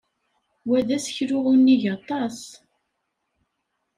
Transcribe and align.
Wa 0.67 0.79
d 0.87 0.89
aseklu 0.95 1.39
unnig 1.51 1.83
aṭas. 1.95 2.39